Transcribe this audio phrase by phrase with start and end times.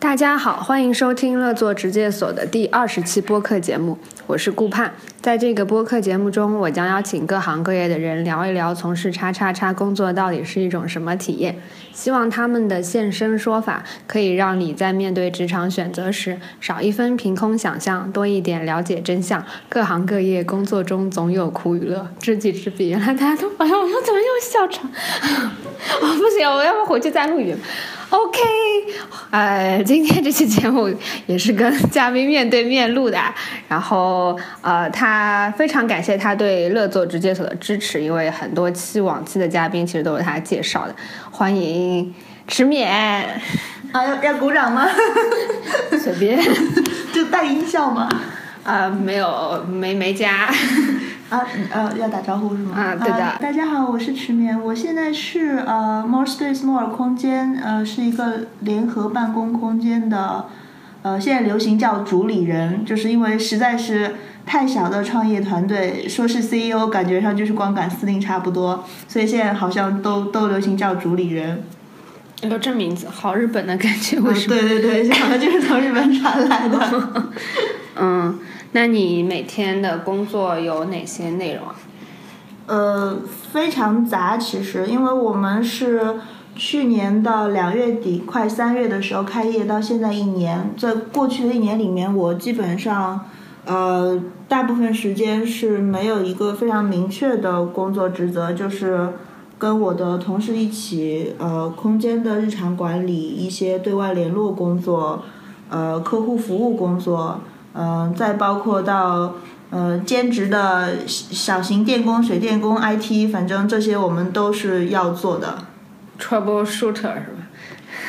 [0.00, 4.90] 大家好，欢迎收听乐作直介所的第二十期播客节目，我是顾盼。
[5.20, 11.54] 在这个播客节目中，我将邀请各行各业的人聊一聊从事叉叉叉工作到底是一种什么体验。
[11.92, 19.44] 希望他们的现身说法可以让你在面对职场选择时少一分凭空想象，多一点了解真相。
[19.68, 22.88] 各行各业工作中总有苦与乐，知己知彼。
[22.88, 24.90] 原来大家都哎呀，我怎么又笑场？
[26.00, 27.58] 哦，不行，我要不回去再录一遍。
[28.10, 28.40] OK，
[29.30, 30.92] 呃，今天这期节目
[31.26, 33.16] 也是跟嘉宾面对面录的，
[33.68, 40.96] 然后呃，他非常感谢他对乐作直接所的支持，因为很多期往期的嘉宾其实都是他介绍的。
[41.30, 42.12] 欢迎
[42.48, 42.84] 迟勉
[43.92, 44.88] 啊，要要鼓掌吗？
[45.96, 46.36] 随便，
[47.12, 48.08] 就带音效吗？
[48.64, 50.52] 啊，没有，没没加。
[51.30, 52.76] 啊，呃，要打招呼是吗？
[52.76, 53.36] 啊，对的。
[53.40, 60.46] 大家好，我是池眠，我现在是呃，More Space More 空间，呃，是一个联合办公空间的，
[61.02, 71.62] 呃，现在流行叫主理人，就是因为实在是太小的创业团队，说是 CEO，感觉上就是光杆司令差不多，所以现在好像都都流行叫主理人。
[72.42, 74.56] 有这名字，好日本的感觉，为什么？
[74.56, 77.22] 对对对，好像就是从日本传来的。
[78.00, 78.36] 嗯。
[78.72, 81.74] 那你每天的工作有哪些内容啊？
[82.66, 83.18] 呃，
[83.52, 86.20] 非常杂，其实，因为我们是
[86.54, 93.22] 去年的两月底，快三月的时候开业，到现在一年，在过去的一年里面，我基本上，
[93.64, 99.08] 呃，大部分时间是没有一个非常明确的工作职责，就是
[99.58, 105.24] 跟我的同事一起，呃，空间的日常管理，一些对外联络工作，
[105.68, 107.40] 呃，客户服务工作。
[107.74, 109.34] 嗯，再包括到
[109.70, 115.58] 呃兼职的小型电工、水电工、IT，反正这些我们都是要做的。
[116.18, 117.48] Trouble shooter 是吧？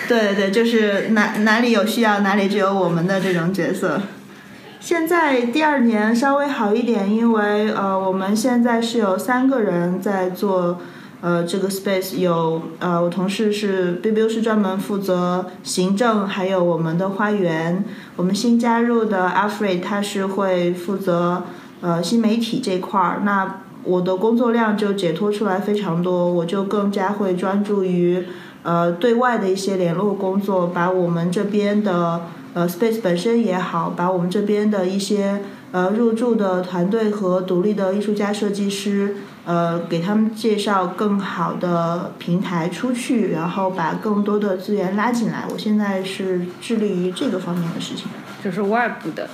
[0.07, 4.01] 对对，就是哪哪里有需要，哪里就有我们的这种角色。
[4.79, 10.79] 现在第二年稍微好一点，因为呃我们现在是有三个人在做。
[11.21, 17.85] 呃，这个 space 有呃，我同事是 b b u 是专门负责行政，还有我们的花园。
[18.15, 21.43] 我们新加入的 Alfred 他是会负责
[21.81, 23.21] 呃新媒体这块儿。
[23.23, 28.25] 那我的工作量就解脱出来非常多，我就更加会专注于
[28.63, 32.21] 呃对外的一些联络工作，把我们这边的
[32.55, 39.17] 呃 space 本身也好，把我们这边的一些呃入驻的团队和独立的艺术家设计师。
[39.43, 45.45] 呃，给他们介绍更好的平台出去，然后把更多的资源拉进来。
[45.49, 48.05] 我现在是致力于这个方面的事情，
[48.43, 49.27] 就是外部的。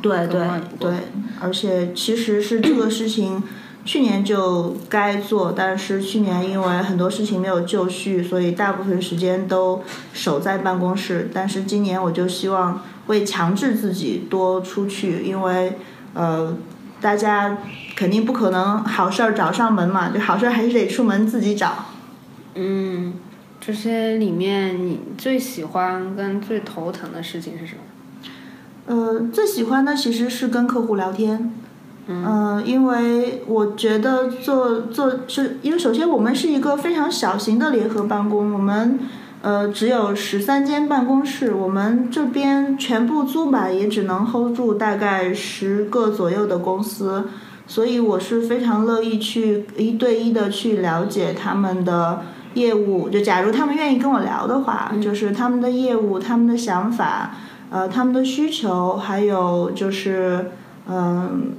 [0.00, 0.40] 对对
[0.80, 0.90] 对，
[1.38, 3.42] 而且其实是这个事情
[3.84, 9.82] 去年就该做，但是去年因为很多事情没有就绪，所以大部分时间都
[10.14, 11.30] 守在办公室。
[11.32, 15.78] 但是今年我就希望会强制自己多出去，因为
[16.14, 16.56] 呃。
[17.02, 17.58] 大家
[17.96, 21.86] 肯定不可能好事儿找上门嘛，就好事儿还是得出门自己找。
[22.54, 23.14] 嗯，
[23.60, 27.80] 这些里面你最喜欢跟最头疼的事情是什么？
[28.86, 31.52] 呃，最喜欢的其实是跟客户聊天。
[32.06, 38.98] 嗯，因为我觉得做做是因为首先我们是一个非常小型的联合办公，我们。
[39.42, 47.24] 呃，只有十三间办公室，我们这边全部租满也只能 hold 住大概十个左右的公司，
[47.66, 52.22] 所以我是非常乐意去一对一的去了解他们的
[52.54, 53.08] 业务。
[53.08, 57.34] 就假如他们愿意跟我聊的话，就是他们的业务、他们的想法、
[57.70, 60.52] 呃，他们的需求，还有就是，
[60.88, 61.54] 嗯，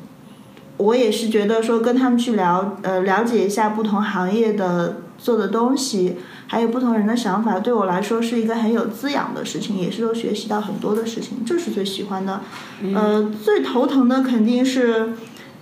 [0.78, 6.18] 我也是觉得说跟他们去聊，呃，了解一下不同行业的做的东西。
[6.46, 12.42] 还有不同人的想法，对我来说是一个很有滋养的事情，也是都学习到很多的事情，这是最喜欢的。
[12.94, 15.14] 呃，最头疼的肯定是，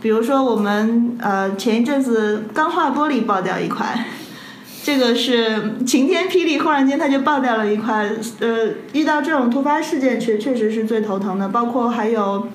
[0.01, 4.05] 比如说我们呃前一阵子钢化玻璃爆掉一块，
[4.83, 8.11] 这个是晴天霹雳，忽然间它就爆掉了一块。
[8.39, 12.47] 呃，遇到这种突发事件确确实是最头疼的，包括还有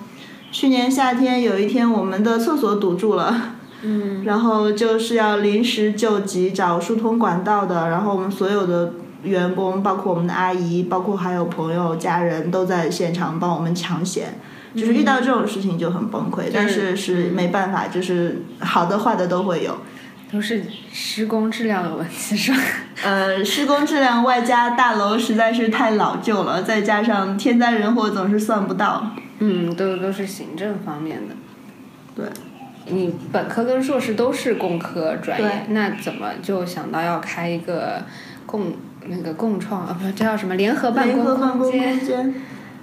[0.52, 3.55] 去年夏天有一天我们的厕所堵住了。
[3.82, 7.88] 嗯，然后就是要临时救急，找疏通管道的。
[7.88, 8.92] 然后我们所有的
[9.22, 14.38] 员工，包括我们的阿姨，包括还有朋友、家人都在现场帮我们抢险。
[14.74, 19.74] 就是遇到这种事情就很崩溃，但是是没办法，就是好的坏的都会有。
[20.30, 22.58] 都是施工质量的问题，是吧？
[23.04, 29.12] 呃，施工质量外加大楼实在是太老旧了，再加上天灾人祸总是算不到。
[29.38, 31.34] 嗯，都都是行政方面的。
[32.14, 32.26] 对。
[32.88, 38.02] 你本科跟硕士都是工科专业，那怎么就想到要开一个
[38.46, 38.72] 共
[39.08, 42.34] 那个共创啊，不，这叫什么联合办公空间？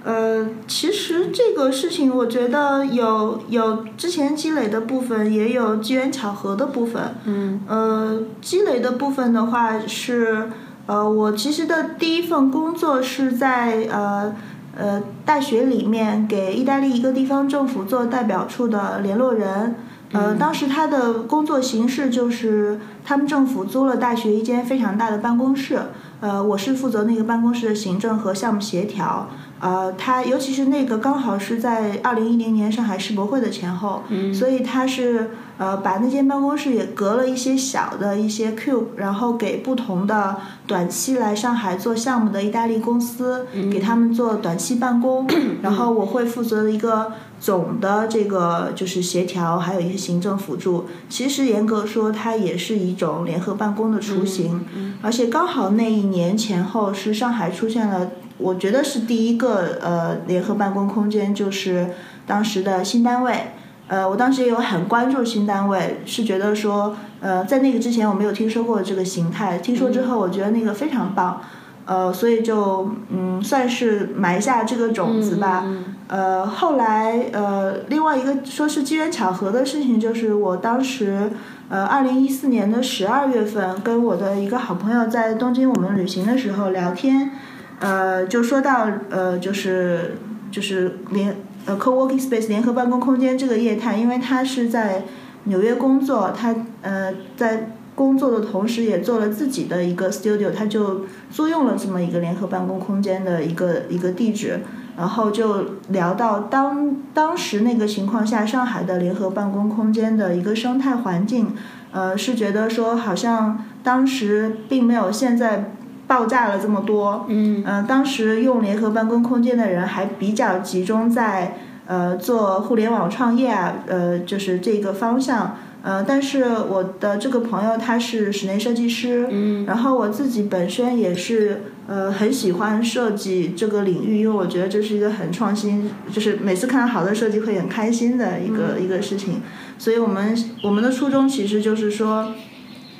[0.04, 7.02] 呃，其实这个事情，我觉得有有之前积累的部分，也有机缘巧合的部分。
[7.24, 7.62] 嗯。
[7.66, 10.50] 呃，积累的部分的话是，
[10.84, 14.36] 呃，我其实的第一份工作是在呃
[14.76, 19.74] 呃大学里面给意大利一个地方政府做代表处的联络人。
[20.14, 25.82] 呃，当时他的工作形式就是他们政府租了大学一间非常大的办公室。
[26.20, 29.28] 呃，我是负责那个办公室的行政和项目协调。
[29.60, 34.02] 呃，他尤其是那个刚好是在二零一零年上海世博会的前后，
[34.34, 40.36] 所以他是呃把那间办公室也隔了一些小的一些 cube，然后给不同的
[40.66, 45.26] 短期来上海做项目的意大利公司，给他们做短期办公，
[45.62, 50.86] 然后我会负责一个总的这个就是协调，还有一些行政辅助。
[51.08, 54.66] 其实严格说，它也是一种联合办公的雏形，
[55.00, 58.10] 而且刚好那一年前后是上海出现了。
[58.38, 61.90] 我觉得是第一个呃联合办公空间，就是
[62.26, 63.52] 当时的新单位。
[63.86, 71.42] 呃，我当时也有很关注新单位，是觉得说，呃，在那个之前我没有听说过这个形态，听说之后我觉得那个非常棒，
[71.84, 75.66] 呃，所以就嗯算是埋下这个种子吧。
[76.08, 81.30] 呃，后来呃另外一个说是机缘巧合的事情，就是我当时
[81.68, 87.32] 呃二零一四年的十二月份跟我的一个好朋友在东京我们旅行的时候聊天。
[87.80, 90.16] 呃，就说到呃，就是
[90.50, 91.36] 就是联
[91.66, 95.02] 呃 co-working space 联合办公空间这个业态，因为他是在
[95.44, 104.60] 纽约工作，他呃在工作的同时也做了自己的一个 studio，他就租用了这么一个联合办公空间的一个一个地址，
[104.96, 111.54] 然后就聊到当当时那个情况下，上海的联合办公空间的一个生态环境，
[111.92, 115.72] 呃，是觉得说好像当时并没有现在。
[116.06, 121.56] 爆炸了这么多，嗯，呃，当时用联合办公空间的人还比较集中在
[121.86, 139.40] 呃做互联网创业啊，呃，就是这个方向，呃，但是我的这个朋友他是室内设计师，嗯，然后我自己本身也是呃很喜欢设计这个领域，因为我觉得这是一个很创新，就是每次看到好的设计会很开心的一个一个事情，
[139.78, 142.32] 所以我们我们的初衷其实就是说，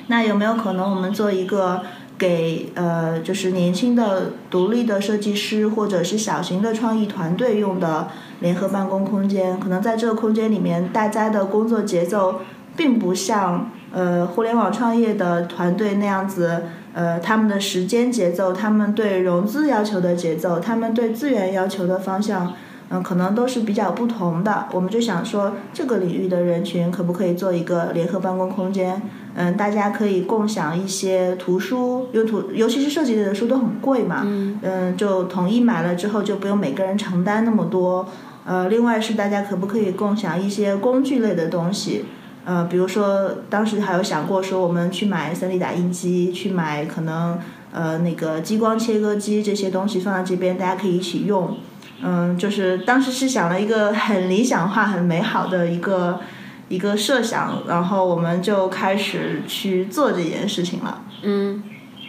[0.07, 1.83] 那有没有可能我们做一个。
[2.17, 8.07] 给呃，就是年轻的独立的设计师或者是小型的创意团队用的
[8.39, 12.41] 联合办公空间，可能在这个空间里面，大家的工作节奏
[12.77, 16.63] 并不像呃互联网创业的团队那样子，
[16.93, 22.53] 呃，他们的时间节奏，他们对融资要求的节奏，他们对资源要求的方向，
[22.89, 24.67] 嗯，可能都是比较不同的。
[24.71, 29.01] 我们就想说，这个领域的人群可不可以做一个联合办公空间？
[29.37, 34.21] 嗯，大家可以共享一些图书，因为图尤其是设计类的书都很贵嘛。
[34.25, 38.07] 嗯，就统一买了之后，就不用每个人承担那么多。
[38.45, 42.05] 呃，另外是大家可不可以共享一些工具类的东西？
[42.45, 47.37] 呃，比如说当时还有想过说，我们去买 3D 打印机，去买可能
[47.73, 51.57] 呃那个激光切割机这些东西放在这边，大家可以一起用。
[52.01, 56.21] 嗯，就是当时是想了一个很理想化、很美好的一个。
[56.67, 61.03] 一个设想，然后我们就开始去做这件事情了。
[61.23, 61.63] 嗯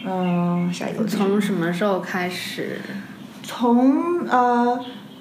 [0.05, 2.79] 嗯，下一个从什么时候开始？
[3.43, 4.79] 从呃，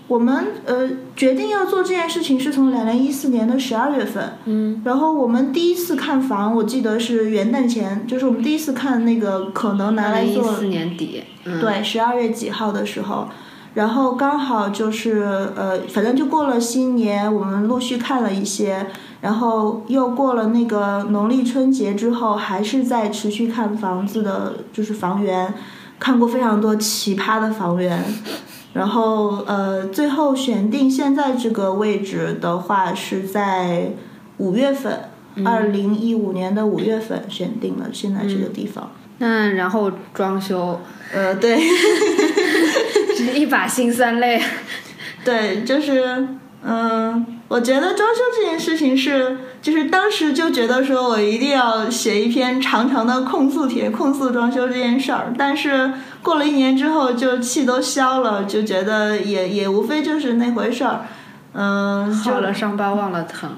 [0.08, 4.38] 我们呃决定要做这件事情是从两零一四年的十二月份。
[4.46, 10.52] 嗯，然后我们第一次看房，我记得是元旦前，就是我们第一次看那个可能拿来做。
[10.52, 11.22] 一四年底。
[11.44, 13.28] 对，十二月几号的时候。
[13.76, 18.86] 然后刚好就是呃，反正就过了新年，我们陆续看了一些，
[19.20, 25.52] 然后又过了那个农历春节之后，还是在持续看房子的，就是房源，
[26.00, 28.02] 看过非常多奇葩的房源，
[28.72, 33.90] 然后呃，最后选定现在这个位置的话，是在
[34.38, 35.10] 五月份，
[35.44, 38.90] 二零一五年的五月份选定了现在这个地方。
[39.18, 40.80] 那然后装修，
[41.12, 41.60] 呃，对。
[43.36, 44.40] 一把辛酸泪，
[45.22, 46.26] 对，就是，
[46.64, 55.34] 嗯，我觉得装修这件事情是，就是当时就觉得说我一定要写一篇长长的控诉帖，控诉装修这件事儿。
[55.36, 61.06] 但是过了一年之后，就气都消了，就觉得也也无非就是那回事儿，
[61.52, 63.50] 嗯，好了伤疤忘了疼，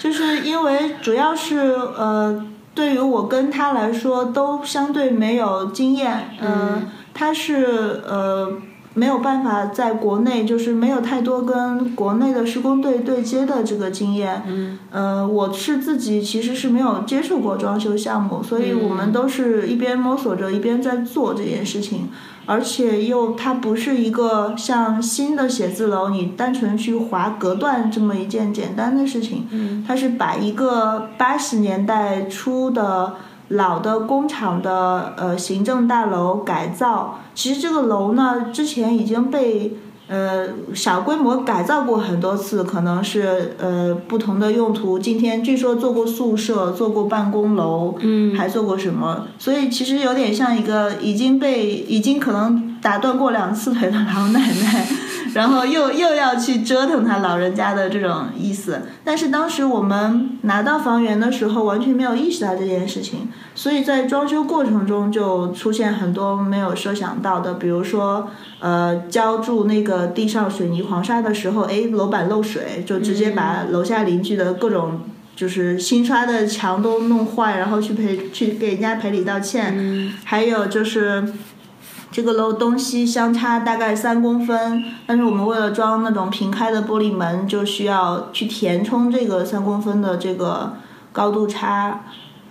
[0.00, 8.52] 就是因为主要是呃，对于我跟他来说都相对没有经验，嗯，他是呃。
[8.96, 14.42] 没有办法在国内，就是没有太多跟国内的施工队对接的这个经验。
[14.46, 22.08] 嗯，呃，我是自己其实是没有接触过装修项目，所以我们都是一边摸索着一边在做这件事情，
[22.46, 29.46] 而且又它不是一个像新的写字楼，你单纯去划隔断这么一件简单的事情。
[29.50, 33.16] 嗯，它是把一个八十年代初的。
[33.48, 39.76] 老的工厂的呃行政大楼改造，其实这个楼呢之前已经被
[40.08, 44.98] 呃小规模改造过很多次，可能是呃不同的用途。
[44.98, 49.26] 今天据说做过宿舍，做过办公楼，嗯，还做过什么？
[49.38, 54.86] 所以其实有点像一个已经被已经可能打断过两次腿的老奶奶。
[55.34, 68.30] 然后又又要去折腾他老人家的这种意思，但是当时我们拿到房源的时候，完全没有意识到这件事情，所以在装修过程中就出现很多没有设想到的，比如说，
[68.60, 75.00] 呃，浇筑那个地上水泥黄沙的时候，哎，楼板漏水，就直接把楼下邻居的各种
[75.34, 81.34] 就是新刷的墙都弄坏，然后去赔去给人家赔礼道歉，还有就是。
[82.16, 90.72] 这个楼东西相差大概三公分，但是我们为了装那种平开的玻璃门，就需要去填充这个三公分的这个
[91.12, 92.06] 高度差，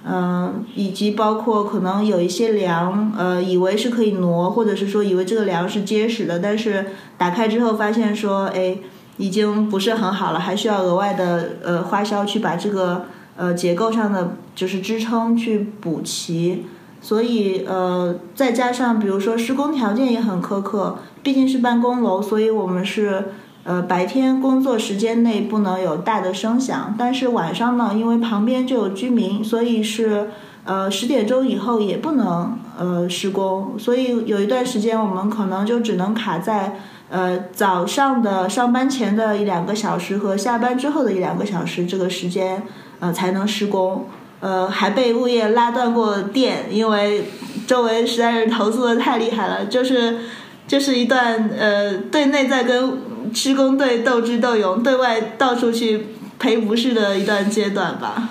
[0.06, 6.86] 嗯，以及包括可能有一些梁，呃，以为是可以挪，或者是说以为这个梁是结实的，但是
[7.18, 8.78] 打开之后发现说，哎，
[9.18, 13.06] 已经不是很好了，还需要额外的呃花销去把这个
[13.36, 16.68] 呃结构上的就是支撑去补齐。
[17.06, 23.26] 所以，呃，再加上比如说施工条件也很苛刻，毕竟是办公楼，所以我们是，
[23.64, 30.30] 呃，白天工作时间内不能有大的声响，但是晚上呢，因为旁边就有居民，所以是，
[30.64, 33.76] 呃，十点钟以后也不能，呃，施工。
[33.78, 36.80] 所以有一段时间我们可能就只能卡在，
[37.12, 42.64] 呃，早上的上班前的一两个小时和下班之后的一两个小时这个时间，
[43.00, 44.08] 呃，才能施工。
[44.40, 47.30] 呃，还被物业拉断过电，因为
[47.66, 50.20] 周围实在是投诉的太厉害了，就是
[50.68, 53.00] 就是一段呃，对内在跟
[53.34, 58.30] 施工队斗智斗勇，对外到处去赔不是的一段阶段吧。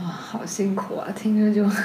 [0.00, 1.68] 哇，好辛苦啊，听着就。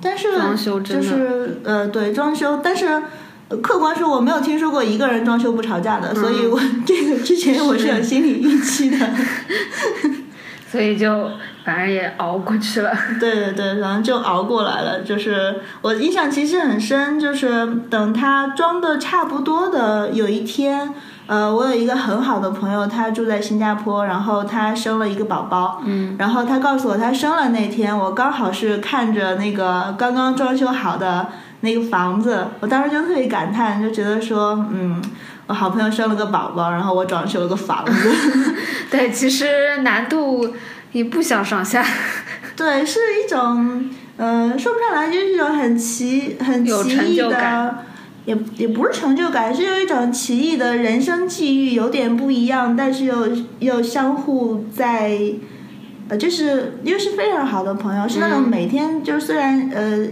[0.00, 3.02] 但是装修就是呃，对装修，但是
[3.62, 8.98] 客观说我没有听说过一个人装修不吵架的，所以我这个之前我是有心理预期的。
[10.70, 11.30] 所以就
[11.64, 12.92] 反正也熬过去了。
[13.18, 15.00] 对对对，然后就熬过来了。
[15.00, 20.94] 就是我印象其实很深，就是等他装的差不多的有一天，
[21.26, 25.80] 呃，我有一个很好的朋友，他住在新加坡，然后他生了一个宝宝。
[25.86, 26.14] 嗯。
[26.18, 31.28] 然后他告诉我，他生了那天，我刚好是看着那个刚刚装修好的
[31.60, 35.02] 那个房子，我当时就特别感叹，就觉得说，嗯。
[35.46, 38.10] 我好朋友生了个宝宝，然后我装修了个房子。
[38.90, 40.54] 对，其实难度
[40.94, 41.84] 也不相上下。
[42.56, 47.84] 对，是一种，呃，说不上来，就是一种很奇、很奇异的，
[48.24, 55.20] 也也不是成就感，是有一种奇异的人生际遇，有点不一样，但是又又相互在，
[56.08, 60.06] 呃，就是又是非常好的朋友，是那种每天就虽然呃。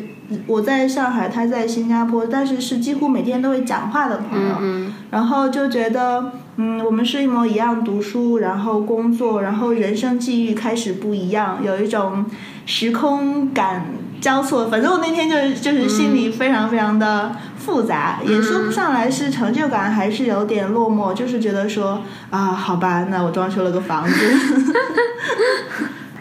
[0.47, 4.57] 我在上海，他在新加坡，但是是几乎每天都会讲话的朋友。
[4.61, 12.26] 嗯然后就觉得，嗯，我们是一模一样读书，然后工作，然后人生际遇开始不一样，有一种
[12.66, 13.87] 时空感
[14.21, 14.66] 交错。
[14.66, 24.14] 反正我那天就是就是心里非常非常的复杂，也说不上来是成就感还是有点落寞，就是觉得说啊，好吧，那我装修了个房子。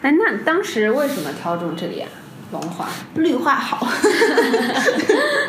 [0.01, 2.07] 哎，那当时为什么挑中这里啊？
[2.53, 3.85] 龙华绿化好，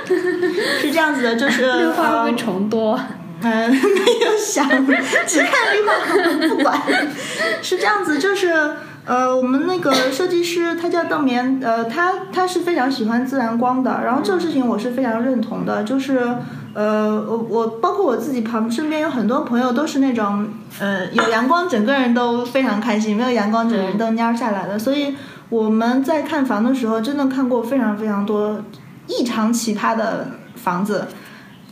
[0.06, 2.98] 是这样子的，就是 绿化会虫多。
[3.42, 4.68] 嗯，没有想，
[5.26, 6.80] 只看绿化不管。
[7.60, 8.52] 是这样子，就是
[9.04, 14.00] 呃，我们那个设计师他叫邓棉，呃，他他是非常喜欢自然光的。
[14.04, 16.36] 然后这个事情我是非常认同的，就是
[16.74, 25.14] 呃，我我包括我自己旁身边有很多朋友都是那种呃有阳光整个人都非常开心，没有阳光整个人都蔫下来的，所以。
[25.52, 28.58] 我们在看房的时候，真的看过非常非常多
[29.06, 31.08] 异常奇葩的房子，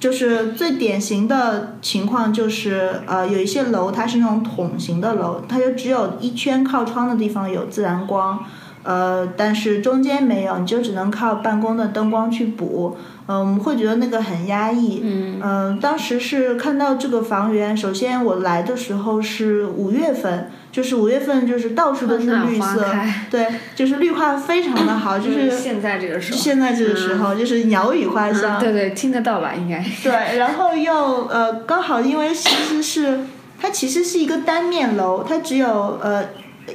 [0.00, 8.42] 就是最典型的情况就是，呃，有一些楼它是那种筒形的楼，它就只有一圈靠窗的地方有自然光，
[8.82, 20.50] 呃，但是中间没有，你就只能靠办公的灯光去补，嗯，我们会觉得那个很压抑，嗯，当时是看到这个房源，首先我来的时候是五月份。
[20.72, 22.84] 就是五月份就是到处都是绿色，
[23.30, 29.52] 对，就是绿化非常的好， 就是现在这个时候，现在这个时候就是鸟语花香，对对，听得到吧？
[29.54, 33.20] 应该对，然后又呃刚好因为其实是
[33.60, 36.24] 它其实是一个单面楼，它只有呃。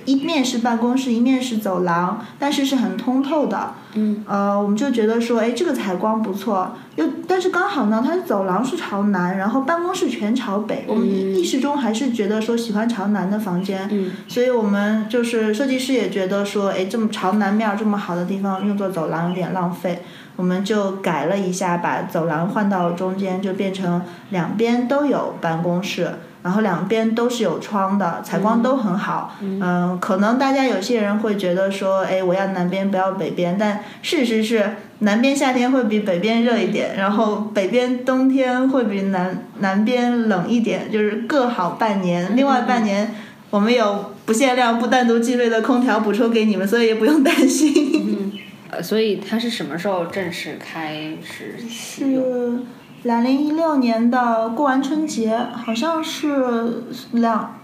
[0.05, 3.73] 一面是办公室，一面是走廊，但是是很通透的。
[3.93, 6.73] 嗯，呃，我们就觉得说，哎，这个采光不错。
[6.95, 10.85] 又但是刚好呢，它的走廊是朝南，然后办公室全朝北。
[10.87, 13.87] 我们意识中还是觉得说喜欢朝南的房间。
[13.91, 20.03] 嗯，所以我们就是设计师也觉得说，哎，这么朝南面这么好的地方用作走廊有点浪费，
[20.35, 26.09] 我们就改了一下，把走廊换到中间，就变成两边都有办公室。
[26.45, 29.35] 然后两边都是有窗的，采光都很好。
[29.41, 42.35] 嗯，可能大家有些人会觉得说，哎，我要南边不要北边，但事实是南边夏天会比北边热一点，然后北边冬天会比南南边冷一点，就是各好半年。
[42.35, 43.15] 另外半年
[43.49, 48.39] 我们有不限量、不单独计费的空调补充给你们，所以也不用担心。
[48.69, 52.63] 呃，所以它是什么时候正式开始使用？
[53.05, 56.81] 两零一六年的过完春节，好像是
[57.11, 57.55] 两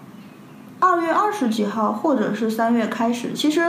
[0.80, 3.34] 二月二十几号，或者是三月开始。
[3.34, 3.60] 其实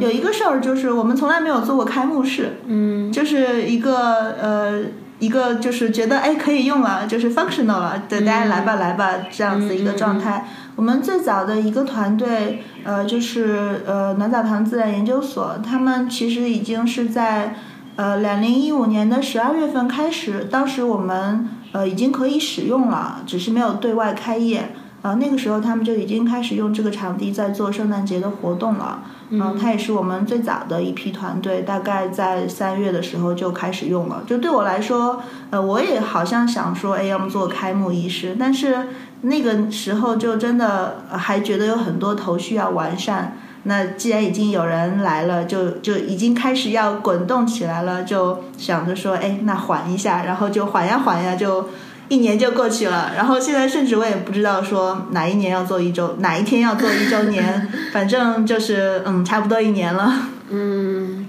[0.00, 4.80] 有一个事儿，就是我们从来没有做过开幕式，嗯，就是一个呃
[5.18, 10.48] 一个就是觉得哎可以用了，就是 functional 了，对大家来吧来吧这样子一个状态。
[10.76, 17.54] 我们最早的一个团队，呃，就是呃暖澡堂自然研究所，他们其实已经是在。
[17.98, 24.70] 呃，两零一五年的十二月份开始，当时我们呃已经可以使用了，只是没有对外开业。
[25.02, 29.02] 呃，那个时候他们就已经开始用这个场地在做圣诞节的活动了。
[29.30, 34.22] 嗯，他也是我们最早的一批团队，大概在三月的时候就开始用了。
[34.24, 38.90] 就对我来说，呃，我也好像想说，哎，要么做开幕仪式，但是
[39.22, 43.36] 那个时候就真的还觉得有很多头绪要完善。
[43.64, 51.68] 那既然已经有人来了，就就已经开始要滚动起来了，就想着说，哎，那缓一下，然后就缓呀缓呀，就
[52.08, 53.12] 一年就过去了。
[53.16, 60.14] 然后现在甚至我也不知道说哪一年要做一周，哪一天要做一周年， 反正就是嗯，差不多一年了。
[60.50, 61.26] 嗯，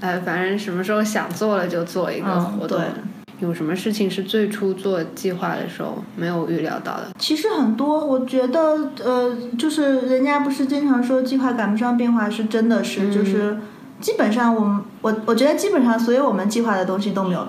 [0.00, 2.80] 哎，反正什么时候想做了就做一个活动。
[3.40, 7.08] 有什么事情是最初做计划的时候没有预料到的？
[7.18, 13.58] 其实很多，我觉得，呃，就是人家不是经常说计划赶不上变化，是真的是，就是
[14.00, 14.80] 基本上我们。
[15.02, 17.46] 我我觉得基本上所有我们计划的东西都没有，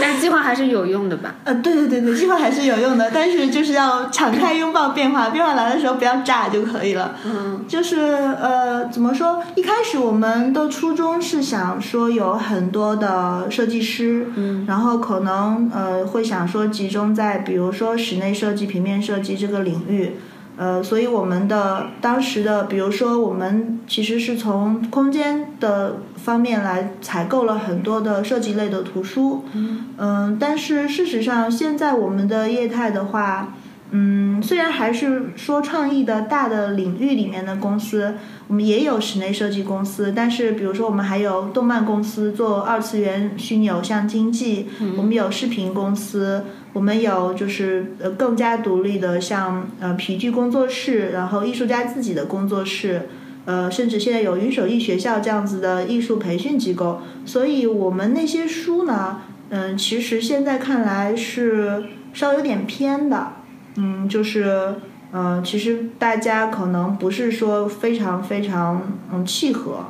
[0.00, 1.34] 但计划还是有用的吧？
[1.44, 7.16] 呃，对对对对，计划还是有用的，但是就是要敞开拥抱变化，变化来的时候不要炸就可以了。
[7.24, 7.98] 嗯，就是
[8.40, 9.42] 呃，怎么说？
[9.54, 20.12] 一开始我们的初衷是想说有很多的设计师，嗯，然后可能呃会想说集中在比如说室内设计、平面设计这个领域。
[20.56, 29.44] 呃，所以我们的当时的，比如说，我们其实是从空间的方面来采购了很多的设计类的图书。
[29.54, 33.54] 嗯，但是事实上，现在我们的业态的话。
[33.92, 38.14] 嗯，虽然还是说创意的大的领域里面的公司，
[38.46, 53.08] 我们也有室内设计公司，但是比如说我们还有动漫公司做二次元虚拟偶像经济，我们有视频公司，我们有就是呃更加独立的像呃皮具工作室，然后艺术家自己的工作室，
[53.44, 63.32] 呃甚至现在有云手艺学校这样子的艺术培训机构，所以我们那些书呢，嗯，其实现在看来是稍微有点偏的。
[63.76, 64.74] 嗯，就是，
[65.12, 69.86] 嗯，其实大家可能不是说非常非常嗯契合，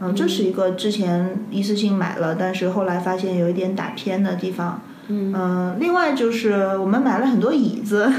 [0.00, 4.80] 嗯，这是一个之前一次性买了，但是后来发现有一点打偏的地方。
[5.08, 8.10] 嗯，另外就是我们买了很多椅子，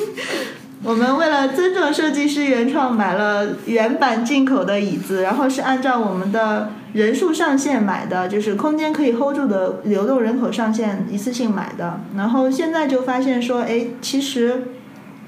[0.82, 12.00] 我们为了尊重设计师原创，买了原版进口的椅子，然后是按照我们的人数上限买的，就是空间可以 hold 住的流动人口上限一次性买的。
[12.16, 14.68] 然后现在就发现说，哎，其实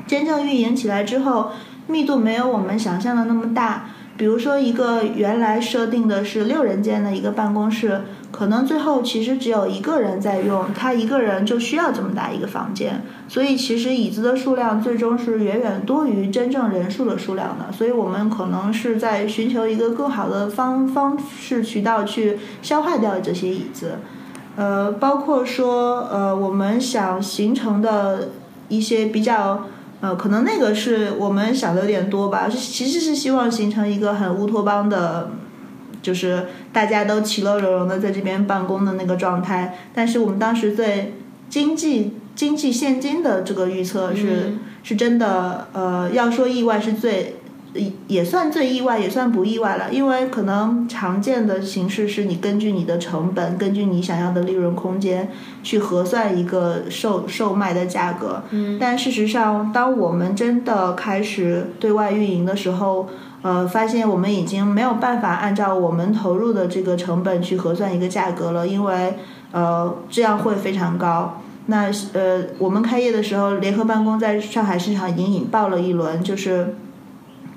[0.07, 1.51] 真正运营起来之后，
[1.87, 3.91] 密度没有我们想象的那么大。
[4.17, 17.71] 比如说，一个原来设定的是六人间的一个办公室，可能最后其实只有一个人在用，他一个人就需要这么大一个房间，所以其实椅子的数量最终是远远多于真正人数的数量的。
[17.71, 23.99] 所以我们可能是在寻求一个更好的方方式渠道去消化掉这些椅子，
[24.57, 28.31] 呃，包括说呃，我们想形成的
[28.69, 29.65] 一些比较。
[30.03, 35.31] 呃，可能那个是我们想的有点多吧，其实是希望形成一个很乌托邦的，
[36.03, 39.79] 就是大家都其乐融融的在这边办公的那个状态。
[39.95, 41.15] 但是我们当时对
[41.49, 47.37] 经济经济现金的这个预测是是真的，呃，要说意外是最。
[48.07, 55.31] 也算最意外，也算不意外了，因为可能常见的形式是你根据你的成本，根据你想要的利润空间
[55.63, 58.43] 去核算一个售售卖的价格。
[58.51, 63.09] 嗯，但事实上，当我们真的开始对外运营的时候，
[63.43, 69.15] 呃，发现我们已经没有办法按照我们投入的这个成本去核算一个价格了，因为
[69.53, 71.41] 呃，这样会非常高。
[71.67, 76.75] 那呃，我们开业的时候，联合办公在上海市场已经引爆了一轮，就是。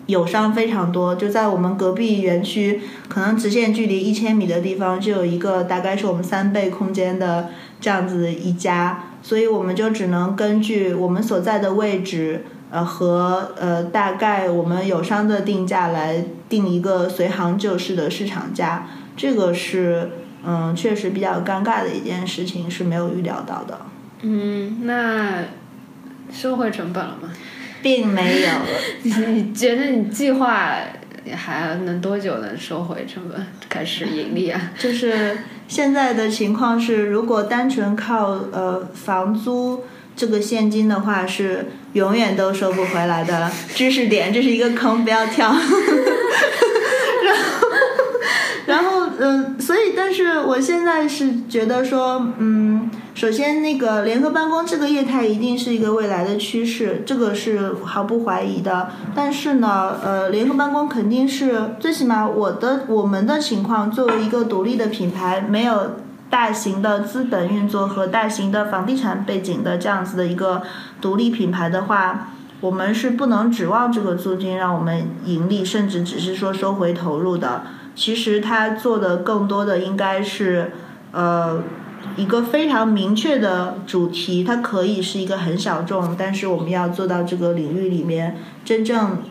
[0.07, 7.49] 友商非常多，就在我们隔壁园区，可能直线距离一千米的地方，就有一个大概是我们三倍空间的
[7.81, 20.12] 这样子一家，所以我们就只能根据我们所在的位置，呃和呃大概我们友商的定价来定一个随行就市的市场价，这个是
[20.45, 23.80] 嗯确实比较尴尬的一件事情，是没有预料到的。
[24.21, 25.43] 嗯，那
[26.32, 27.32] 收回成本了吗？
[27.82, 28.49] 并没有，
[29.04, 30.75] 你觉得你计划
[31.36, 34.60] 还能多久能收回成本，开始盈利啊？
[34.80, 39.84] 就是现在的情况是，如果单纯靠呃房租
[40.15, 43.51] 这个现金的话，是永远都收不回来的。
[43.73, 45.54] 知识点，这是一个坑，不要跳。
[47.23, 47.67] 然后，
[48.65, 52.89] 然后，嗯，所以，但是我现在是觉得说，嗯。
[53.15, 58.89] 首先，那个联合办公这个业态一定是一个未来的趋势，这个是毫不怀疑的。
[59.15, 65.95] 但是呢，呃，联合办公肯定是最起码我的我们的情况，作为一个独立的品牌，没有
[66.29, 70.63] 大型的资本运作和大型的房地产背景的这样子的一个
[70.99, 72.29] 独立品牌的话，
[72.61, 77.63] 我们是不能指望这个租金让我们盈利，甚至只是说收回投入的。
[77.95, 80.73] 其实他做的更多的应该是，
[81.11, 81.63] 呃。
[82.15, 89.23] 一个非常明确的主题，它可以是一个很小众，但是我们要做到这个领域里面真正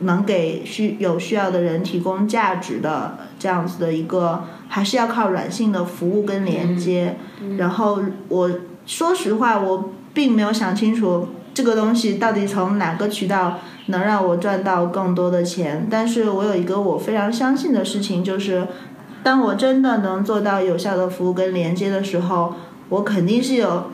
[0.00, 7.16] 能给需有需要的人提供价值的这样子的一个，还是要靠软性的服务跟连接。
[7.58, 7.98] 然后
[8.28, 8.48] 我
[8.86, 15.88] 说实话，我并没有想清楚这个东西到底从哪个渠道能让我赚到更多的钱。
[15.90, 18.68] 但是我有一个我非常相信的事情，就是。
[19.22, 22.54] 当我真的能做到有效的服务跟连接的时候，
[22.88, 23.90] 我肯定是有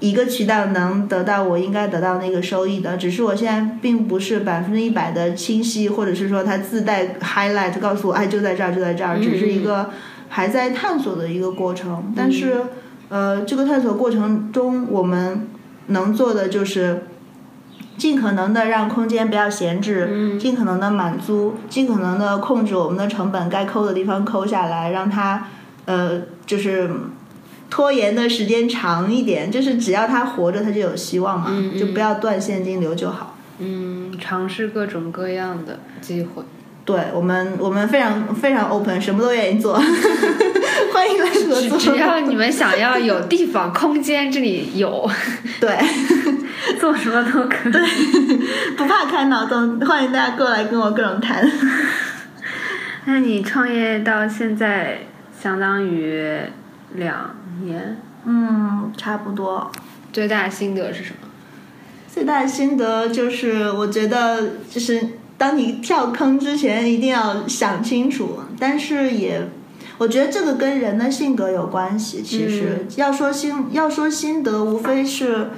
[0.00, 2.96] 一个渠道能得到我应该得到那个收益的。
[2.96, 9.90] 只是我现在并不是百分之一百的清晰，或者是说它自带 highlight 告诉我，哎，就在这儿，就在这儿，只是一个
[10.28, 12.12] 还在探索的一个过程。
[12.16, 12.62] 但是，
[13.08, 15.48] 呃，这个探索过程中，我们
[15.86, 17.04] 能做的就是。
[17.98, 25.48] 尽可能的让空间不要闲置，尽可能的满足，尽可能的控制我们的成本，该抠的地方抠下来，让它
[25.86, 26.90] 呃就是
[27.68, 33.36] 拖延的时间长一点，就是只要他活着，他就有希望嘛，就不要断现金流就好。
[33.58, 36.42] 嗯，尝试各种各样的机会。
[36.84, 39.74] 对我们，我们非常非常 open，什么都愿意做，
[40.94, 41.76] 欢迎来合作。
[41.76, 45.10] 只要你们想要有地方空间，这里有。
[45.58, 45.76] 对，
[46.78, 47.72] 做什么都可以。
[47.72, 47.82] 对，
[48.76, 51.44] 不怕开脑洞，欢迎大家过来跟我各种谈。
[53.06, 55.00] 那你创业到现在
[55.42, 56.38] 相当于
[56.94, 57.98] 两年？
[58.24, 59.70] 嗯，差不多。
[60.12, 61.28] 最大的心得是什么？
[62.12, 65.08] 最大的心得就是，我觉得就是。
[65.38, 68.38] 当你跳坑之前，一定要想清楚。
[68.58, 69.46] 但是也，
[69.98, 72.22] 我觉得这个跟人的性格有关系。
[72.22, 75.50] 其实要说心，要说心得，无非是。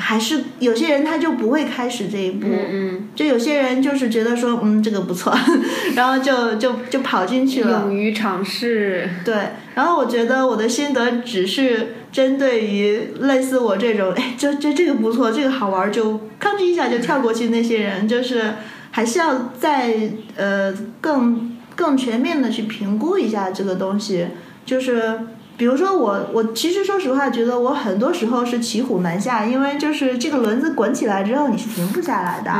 [0.00, 5.32] 还是有些人他就不会开始这一步，嗯就有些人就是觉得说，嗯，这个不错，
[5.94, 7.82] 然后就就就跑进去了。
[7.82, 9.08] 勇于尝试。
[9.24, 9.34] 对，
[9.74, 18.54] 然后我觉得我的心得只是针对于类似我这种，哎，这这这个不错，这个好玩，就吭哧一下就跳过去那些人，就是
[18.90, 19.94] 还是要再
[20.36, 24.28] 呃更更全面的去评估一下这个东西，
[24.64, 25.20] 就是。
[25.60, 32.50] 比如说我，我其实说实话，觉得我很多时候是骑虎难下，因为就是这个轮子滚起来之后，你是停不下来的。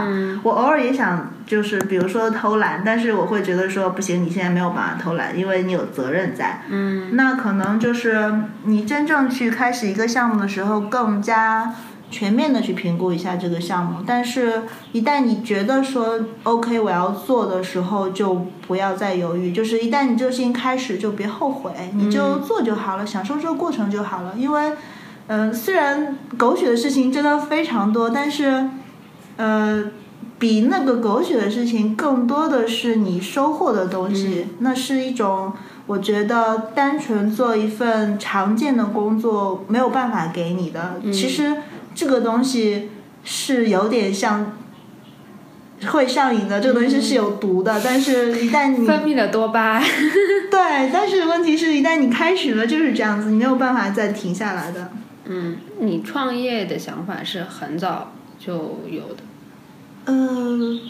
[0.43, 6.61] 我偶尔也想，就是比如说偷懒，但是我会觉得说不行，你现在没有办法偷懒，因为你有责任在。
[6.69, 8.35] 嗯，那可能就是
[8.65, 11.75] 你真正去开始一个项目的时候，更加。
[12.11, 19.53] 全面的去评估一下这个项目，但是，一旦你觉得说 OK 我要做的时候，就不要再犹豫。
[19.53, 24.35] 就是一旦你这个事情开始，就别后悔，你就做就好了，享受这个过程就好了。
[24.37, 24.73] 因为，
[25.29, 28.69] 嗯，虽然狗血的事情真的非常多，但是，
[29.37, 29.85] 呃，
[30.39, 34.49] 比那个狗血的事情更多的是你收获的东西。
[34.59, 35.53] 那是一种。
[35.87, 41.01] 我觉得单纯做一份常见的工作没有办法给你的。
[41.07, 41.57] 其实
[41.95, 42.91] 这个东西
[43.25, 44.53] 是有点像
[45.89, 47.81] 会上瘾的，这个东西是有毒的。
[47.85, 49.83] 但是，一旦你分泌了多巴胺，
[50.51, 54.91] 对，但是问题是一旦你开始了，就是这样子，你没有办法再停下来的。
[55.25, 59.23] 嗯，你创业的想法是很早就有的。
[60.07, 60.81] 嗯，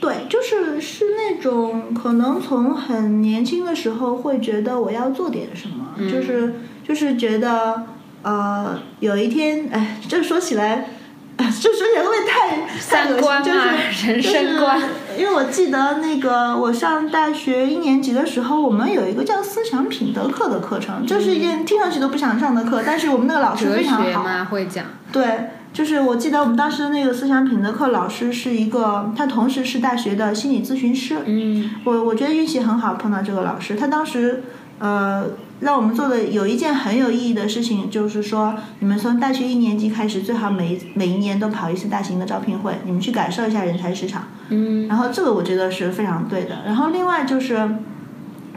[0.00, 6.54] 对，就是是那种可能从很年轻的时候会觉得我要做点什么，就是
[6.86, 7.86] 就是觉得
[8.22, 10.88] 呃有一天，哎，这说起来，
[11.36, 13.72] 这说起来会不会太三观嘛，
[14.06, 14.80] 人生观？
[15.18, 25.50] 因为我记得那个我上大学一年级的时候，我们有一个叫思想品德课的课程，这是一件听上去都不想上的课，但是我们那个老师非常好，会讲对。
[25.70, 31.18] 就是我记得我们当时那个思想品德课老师是一个，他同时是大学的心理咨询师。
[31.26, 33.76] 嗯，我我觉得运气很好碰到这个老师。
[33.76, 34.42] 他当时
[34.78, 35.26] 呃
[35.60, 44.28] 让我们做的有一件很有意义的事情，就是说你们从大学一年级开始，最好每每一年都跑一次大型的招聘会，你们去感受一下人才市场。
[44.48, 46.62] 嗯，然后这个我觉得是非常对的。
[46.66, 47.68] 然后另外就是。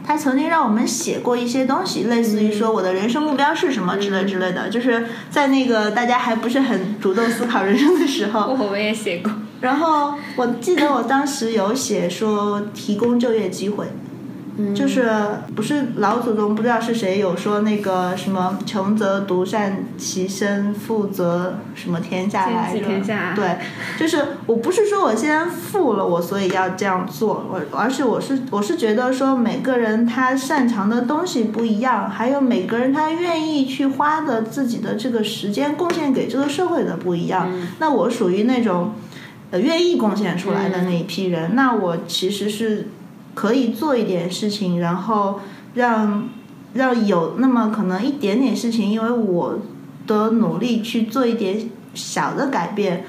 [0.04, 8.48] 他曾经让我们写过一些东西，类似于说我的人生目标是什么之类之类的，就是在那个大家还不是很主动思考人生的时候。
[8.58, 9.30] 我们也写过。
[9.60, 13.86] 然后我记得我当时有写说提供就业机会。
[14.74, 15.10] 就是
[15.56, 22.80] 不是老祖宗不知道是谁有说那个什么穷则独善其身，富则什么天下来着？
[23.34, 23.56] 对，
[23.98, 37.48] 就是我不是说我现在富了，我所以要这样做，我而是我是我是觉得说每个人他擅长的东西不一样，还有每个人他愿意去花的自己的这个时间贡献给这个社会的不一样。
[37.78, 38.92] 那我属于那种
[39.50, 42.88] 呃愿意贡献出来的那一批人，那我其实是。
[43.34, 45.40] 可以做一点事情，然后
[45.74, 46.28] 让
[46.74, 49.58] 让有那么可能一点点事情，因为我
[50.06, 53.04] 的努力去做一点小的改变。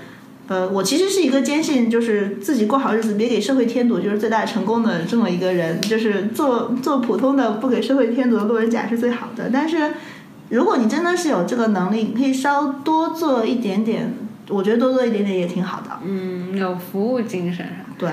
[0.45, 5.79] 呃，我其实是一个坚信，就是自己过好日子，别给社会添堵，就是最大成功的这么一个人。
[5.79, 9.49] 就是做做普通的，不给社会添堵的路人甲是最好的。
[9.53, 9.93] 但是，
[10.49, 14.13] 如果你真的是有这个能力，你可以稍多做一点点，
[14.49, 15.89] 我觉得多做一点点也挺好的。
[16.03, 17.65] 嗯，有服务精神。
[17.97, 18.09] 对。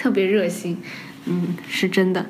[0.00, 0.78] 特别热心，
[1.26, 2.24] 嗯，是真的。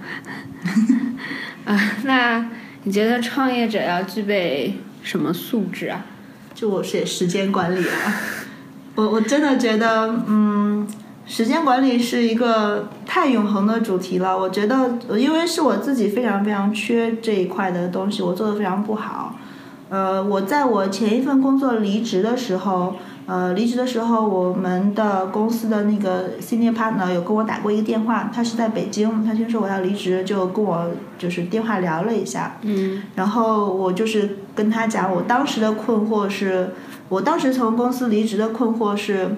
[1.64, 2.50] 啊， 那
[2.82, 6.04] 你觉得创业者要具备什么素质啊？
[6.52, 8.20] 就我写时间管理啊，
[8.96, 10.84] 我我真的觉得，嗯，
[11.24, 14.36] 时间管理是一个太永恒的主题了。
[14.36, 19.38] 我觉得，因为是我自己非常非常缺这一块的东西，我做的非常不好。
[19.90, 22.96] 呃，我在我前一份工作离职的时候。
[23.30, 32.56] 呃，离职的时候，我们的公司的那个 senior partner 有跟我打过一个电话，他是在北京，他听说我要离职，就跟我就是电话聊了一下。
[32.62, 33.00] 嗯。
[33.14, 36.70] 然后我就是跟他讲，我当时的困惑是，
[37.08, 39.36] 我当时从公司离职的困惑是，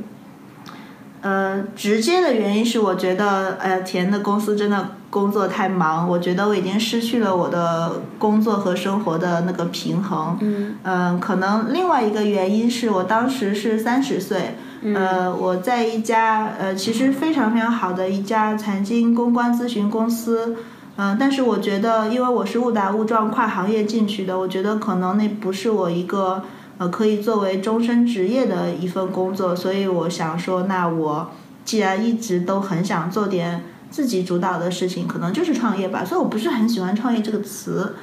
[1.22, 4.90] 呃，直接的原因是我觉得，哎呀，田的公司真的。
[5.12, 10.38] 工作太忙，我觉得我已经失去了我的工作和生活的那个平衡。
[10.40, 14.56] 嗯，嗯，可能另外一个原因是我当时是三十岁，
[14.94, 20.56] 呃，我在一家呃其实非常非常好的一家财经公关咨询公司，
[20.96, 26.42] 嗯，但是我觉得因为我是误打误撞跨行业进去的，我觉得可能那不是我一个
[26.83, 31.31] 呃可以作为终身职业的一份工作，所以我想说，那我
[31.64, 33.62] 既然一直都很想做点。
[33.92, 37.95] 自己主导的事情可能就是创业吧，所以我不是很喜欢“创业”这个词，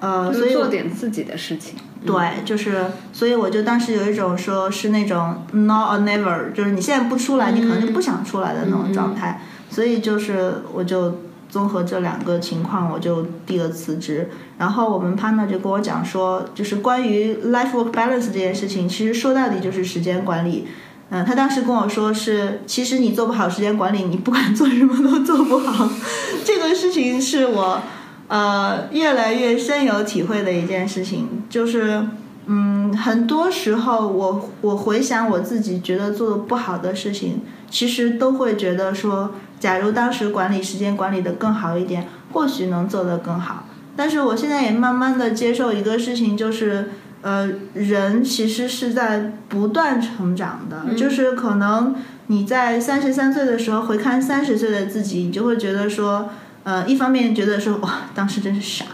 [0.00, 1.76] 呃，所以做点自己的事情。
[2.04, 9.40] 对，就是，所以我就当时有一种说是那种 “not or never”，就是你现在不出来，你可能就不想出来的那种状态。
[9.70, 11.14] 所以就是我就
[11.48, 14.28] 综合这两个情况，我就递了辞职。
[14.58, 20.66] 然后我们 partner 就跟我讲说，就是关于 life work balance 这件事情，其实说到底就是时间管理。
[21.08, 25.88] 嗯，他当时跟我说是，其实你做不好时间管理，你不管做什么都做不好。
[26.44, 27.80] 这个事情是我
[28.26, 32.04] 呃越来越深有体会的一件事情，就是
[32.46, 43.66] 嗯，很多时候我我回想我自己觉得做的不好的事情，其实都会觉得说，假如当时管理时间管理的更好一点，或许能做得更好。
[43.96, 46.90] 但是我现在也慢慢的接受一个事情，就是。
[47.22, 51.96] 呃，人其实是在不断成长的，就是可能
[52.28, 56.28] 你在三十三岁的时候回看三十岁的自己，你就会觉得说，
[56.62, 58.84] 呃，一方面觉得说哇，当时真是傻，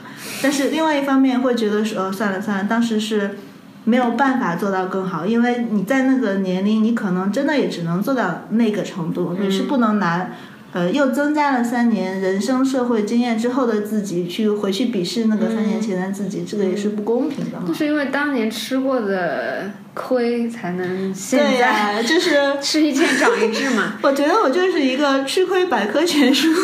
[0.41, 3.37] 但是另外一方面会觉得说，算了算了，当时是
[3.85, 10.29] 没有办法做到更好，因为你在那个年龄，你可能真的也只能做到那个程度，你是不能拿
[10.73, 17.67] 呃，又增加了三年人生社会经验之后的自己去回去鄙视那个三年前的自己，这个也是不公平的嘛。
[17.69, 23.99] 就是因为当年吃过的亏，才能现对在呀、就是 吃一堑长一智嘛。
[24.03, 26.49] 我觉得我就是一个吃亏百科全书。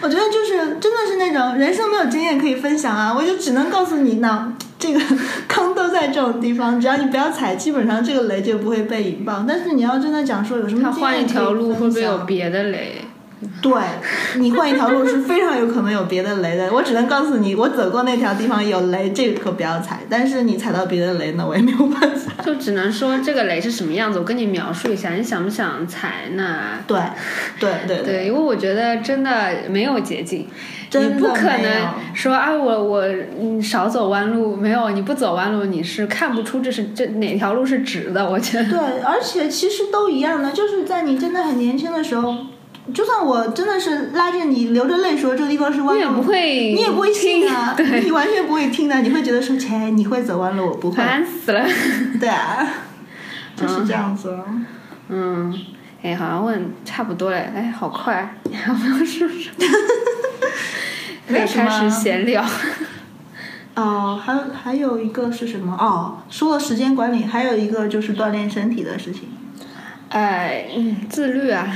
[0.00, 5.00] 我觉得就是真的是那种人生没有经验可以分享啊，我就只能告诉你呢，这个
[5.48, 9.44] 坑都在这种地方，只要你不要踩，基本上这个雷就不会被引爆。
[9.48, 13.05] 但是你要真的讲说有什么他换一条路会不会有别的雷？
[13.60, 13.72] 对
[14.36, 20.00] 你换一条路是非常有可能有别的雷的，我只能告诉你，我走过那条地方有雷，这个可不要踩。
[20.08, 22.42] 但是你踩到别的雷呢，我也没有办法。
[22.42, 26.78] 就只能说这个雷是什么样子，我跟你描述一下，你想不想踩呢？
[26.86, 26.98] 对，
[27.60, 29.30] 对对对，因为我觉得真的
[29.68, 30.48] 没有捷径，
[30.92, 33.04] 你不可能说啊，我我
[33.38, 38.28] 嗯少走弯路，没有，你不走弯路，你是看不出这是这哪条路是直的。
[38.28, 42.34] 我觉得，对，而且其实都一样的，就是在你真的很年轻的时候，
[42.94, 51.66] 就算我真的是拉着你流着泪说这个地方是弯路，你也不会，你也不会听啊，你完全不会听的，你会觉得说，切，你会走弯路，我不会，烦死了。
[52.20, 52.66] 对啊，
[53.56, 54.38] 就是这样子。
[55.08, 55.52] 嗯，
[56.02, 59.66] 哎，好像问差不多了，哎，好快，你 还有没有说什么？
[61.28, 62.44] 可以没有什么开始闲聊。
[63.74, 65.76] 哦，还有还有一个是什么？
[65.78, 69.24] 哦，说了时间管理，还有一个就是锻炼身体的事情。
[70.08, 71.68] 哎，嗯，自律啊，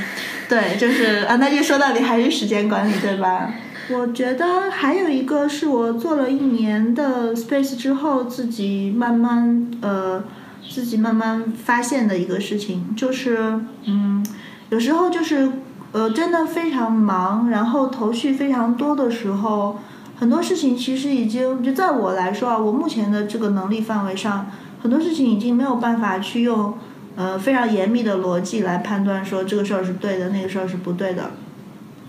[0.50, 3.54] 对，就是啊，那就说到底还是时间管理，对吧？
[3.92, 10.24] 我觉得还有一个是我做了一年的 Space 之后，自己慢慢呃，
[10.68, 14.26] 自己慢慢发现的一个事情，就是嗯，
[14.70, 15.52] 有时候就是
[15.92, 19.78] 呃，真的非常忙，然后头绪非常多的时候，
[20.18, 24.50] 很多事情其实已经就在我来说啊，我目前的这个能力范围上，
[24.82, 26.74] 很多事情已经没有办法去用
[27.16, 31.31] 呃非常严密的逻辑来判断说这个事儿是对的，那个事儿是不对的。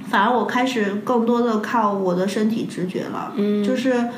[0.09, 3.63] 反而我开始更多的靠我的身体直觉了，嗯。
[3.63, 4.09] 就是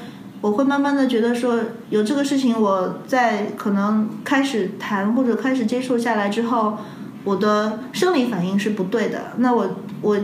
[0.42, 6.78] 我会慢慢的觉得说，有这个事情，我在可能开始谈或者开始接触下来之后，
[7.24, 9.70] 我的生理反应是不对的，那我
[10.02, 10.20] 我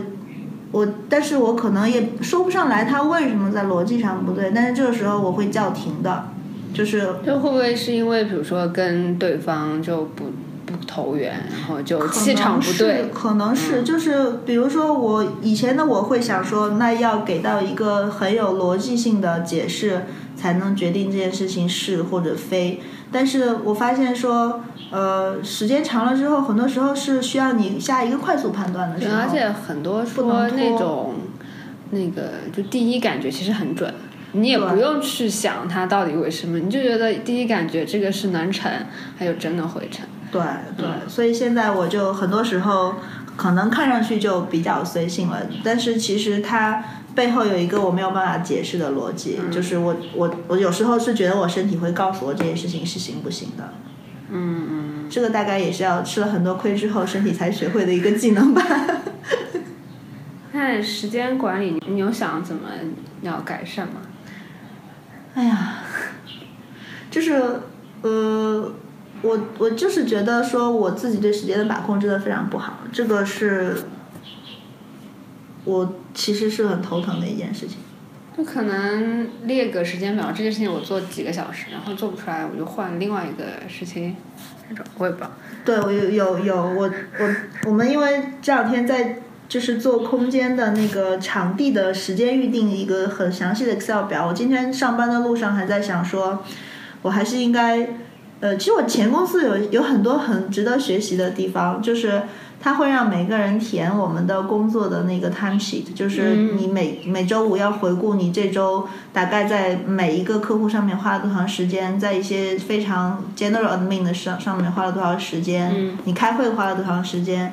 [0.72, 6.28] 我，但是我可能也说不上来他为什么在逻辑上不对，但是这个时候我会叫停的，
[6.74, 10.26] 就是就会不会是因为比如说跟对方就不
[10.70, 13.10] 不投缘，然后就气场不对？
[13.12, 20.06] 可能是，就是比如说我以前的我会想说，那要给到一个很有逻辑性的解释，
[20.36, 22.80] 才能决定这件事情是或者非。
[23.12, 29.20] 但是我发现说，呃，时间长了之后，很多时候是需要你下一个快速判断的时对，候。
[29.20, 31.14] 而且很多说那种
[31.90, 33.92] 那个就第一感觉其实很准，
[34.30, 38.70] 你也不用去想它到底为什么，你就觉得第一感觉这个是能成，
[39.18, 40.06] 还有真的会成。
[40.30, 40.40] 对
[40.76, 42.94] 对，所以现在我就很多时候
[43.36, 46.82] 可能看上去就比较随性了，但是其实它
[47.14, 53.72] 背后有一个我没有办法解释的逻辑，就是我我我有时候是觉得我身体会告诉我这件事情是行不行的。
[54.32, 58.62] 嗯嗯，这个大概也是要吃了很多亏之后，身体才学会的一个技能吧。
[60.52, 62.68] 那时间管理，你有想怎么
[63.22, 63.94] 要改善吗？
[65.34, 65.78] 哎呀，
[67.10, 67.60] 就是
[68.02, 68.72] 呃，
[69.22, 73.76] 我我就是觉得说我自己对时间的把控真的非常不好，这个是
[75.64, 77.78] 我其实是很头疼的一件事情。
[78.36, 84.16] 就可能列个时间表，这件事情我做几个小时，然后做不出来，我就换另外一个事情，
[84.68, 85.30] 那种我也不知道。
[85.64, 87.34] 对，我有有有我我
[87.66, 94.28] 我们因为这两天在就是做空间的那个场地的时间预定一个很详细的 Excel 表。
[94.28, 96.42] 我今天上班的路上还在想说，
[97.02, 97.96] 我还是应该，
[98.40, 102.22] 呃，其实我前公司有有很多很值得学习的地方，就是
[102.58, 117.52] 它会让每个人填我们的工作的那个 time sheet，就是你每、每周五要回顾你这周大概在每一个客户上面花了多长时间，在一些非常 general admin 的上上面花了多少时间，你开会花了多长时间。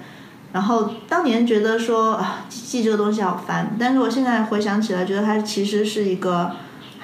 [0.53, 6.51] 然后当年觉得说啊，记这个东西好烦，但是我现在回想起来，觉得它其实是一个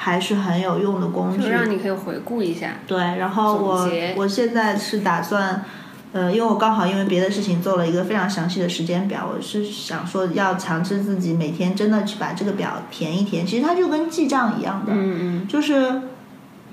[0.03, 1.41] 还是很有用的工具。
[1.43, 2.71] 就让你可以回顾一下。
[2.85, 5.63] 对，然后我我现在是打算，
[6.11, 13.47] 呃，因为我刚好因为别的事情做了一个非常详细的时间表，我是想说要强制自己每天真的去把这个表填一填。
[13.47, 16.01] 其实它就跟记账一样的，嗯嗯就是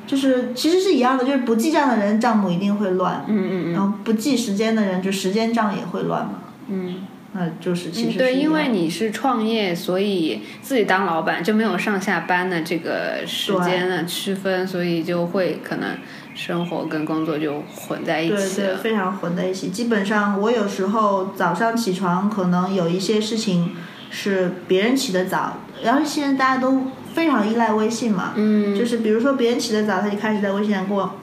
[0.08, 6.32] 就是其实是一样的，就是不记账的人账目一定会乱，嗯嗯然后不记时间的人就时间账也会乱嘛。
[6.68, 6.96] 嗯
[7.32, 15.96] 那就是其嗯，对，实是一因为你是创业，所以自己当老板就没有上下班的这个时间的区分，所以就会可能
[16.34, 19.68] 生活跟工作就混在一起对对，非常混在一起。
[19.68, 23.76] 基本上我有时候早上起床，可能有一些事情
[24.10, 26.82] 是别人起得早，然后现在大家都
[27.14, 31.14] 非常依赖微信嘛，嗯，就是比如说别人起得早，他就开始在微信上跟我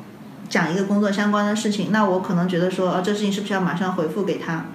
[0.47, 4.65] 讲一个工作相关的事情，那我可能觉得说，呃，这事情是不是要马上回复给他？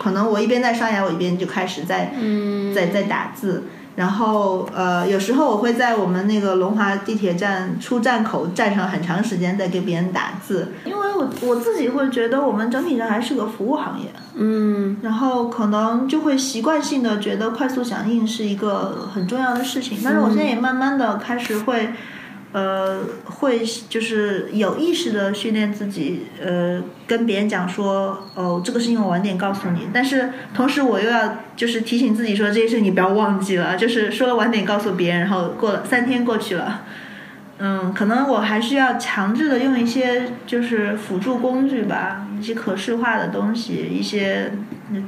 [0.00, 3.64] 可能我一边在刷牙，我一边就开始在嗯在在打字。
[3.96, 19.98] 然后呃，有时候我会在我们那个龙华地铁站出站口站上很长时间，在给别人打字，因为我我自己会觉得我们整体上还是个服务行业，嗯然后可能就会习惯性的觉得快速响应是一个很重要的事情。
[20.02, 21.92] 但是我现在也慢慢的开始会，
[22.52, 29.88] 呃，会就是有意识的训练自己，呃，跟别人讲说，哦，这个事情我晚点告诉你。
[29.92, 36.82] 但是同时我又要就是提醒自己说，这些事情你不要忘记了，就是说了晚点告诉别人，然后过了三天过去了。
[37.62, 44.50] 嗯，可能我还是要强制的用一些就是辅助工具吧，一些可视化的东西，一些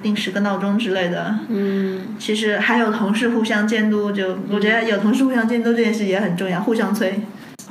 [0.03, 1.39] 定时跟闹钟之类的。
[1.49, 7.23] 嗯其实还有同事互相监督，就我觉得有同事互相监督这件事也很重要，互相催。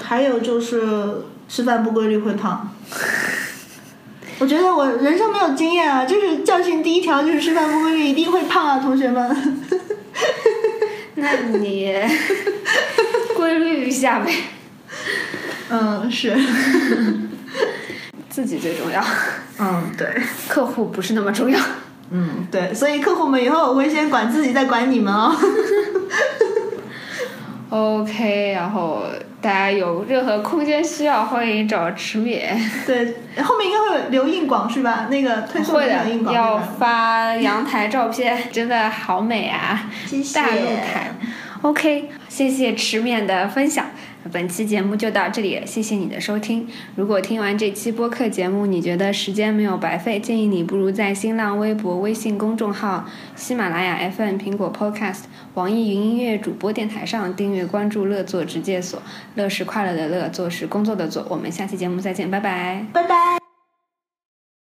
[0.03, 0.81] 还有就是
[1.47, 2.73] 吃饭不规律会胖。
[4.39, 9.69] 我觉得我人生没有经验啊，就是教训第一条就是吃饭不规律一定会胖啊，同学们。
[11.13, 11.93] 那你
[13.37, 14.31] 规律一下呗，
[15.71, 16.37] 嗯，是。
[18.29, 19.03] 自己最重要，
[19.59, 20.07] 嗯，对。
[20.47, 21.59] 客户不是那么重要。
[22.11, 25.35] 嗯，对，所以客户们以后我会先管自己，再管你们哦。
[27.69, 29.03] OK，然后
[29.41, 32.57] 大家有任何空间需要，欢迎找池冕。
[32.87, 35.07] 对，后面应该会有留硬广是吧？
[35.09, 39.89] 那个推送会的硬，广要发阳台照片，真的好美啊！
[40.05, 41.13] 谢谢大露台。
[41.61, 43.85] OK，谢谢池冕的分享。
[44.31, 46.67] 本期节目就到这里，谢谢你的收听。
[46.95, 53.05] 如果听完这期播客节目，你觉得时间没有白费，建议你不如在新浪微博、微信公众号、
[53.35, 55.23] 喜马拉雅 FM、苹果 Podcast、
[55.55, 59.01] 网易云音乐主播电台上订阅关注“乐作直介所”。
[59.35, 61.25] 乐是快乐的乐，做是工作的作。
[61.29, 62.85] 我们下期节目再见，拜拜。
[62.93, 63.40] 拜拜。